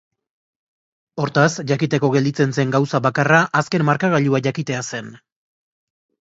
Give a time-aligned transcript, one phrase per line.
[1.23, 5.13] Hortaz, jakiteko gelditzen zen gauza bakarra azken markagailua jakitea zen.